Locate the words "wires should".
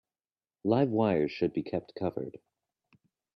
0.89-1.53